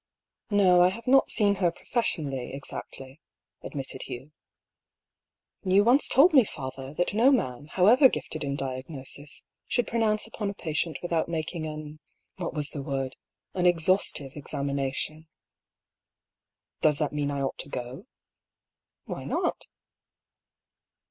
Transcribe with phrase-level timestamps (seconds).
[0.49, 3.21] "No, I have not seen her professionally, exactly,"
[3.61, 4.31] admitted Hugh."
[5.73, 10.49] You once told me, father, that no man, however gifted in diagnosis, should pronounce upon
[10.49, 11.99] a patient without making an—
[12.37, 13.15] what was the word?—
[13.53, 15.27] an exhaustive examination.""
[16.81, 18.07] Does that mean I ought to go?""
[19.05, 19.67] Why not